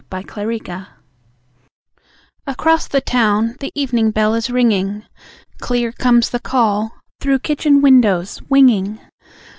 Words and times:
The 0.09 0.15
House 0.17 0.35
Mother 0.57 0.87
Across 2.47 2.87
the 2.87 3.01
town 3.01 3.55
the 3.59 3.71
evening 3.75 4.09
bell 4.09 4.33
is 4.33 4.49
ringing; 4.49 5.05
Clear 5.59 5.91
comes 5.91 6.31
the 6.31 6.39
call, 6.39 6.93
through 7.19 7.37
kitchen 7.37 7.83
windows 7.83 8.41
winging! 8.49 8.99